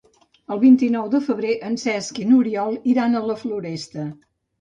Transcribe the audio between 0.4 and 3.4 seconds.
El vint-i-nou de febrer en Cesc i n'Oriol iran a la